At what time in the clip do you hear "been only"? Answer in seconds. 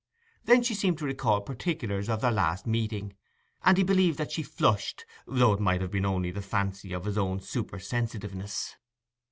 5.91-6.31